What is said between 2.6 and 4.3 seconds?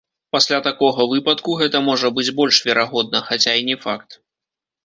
верагодна, хаця і не факт.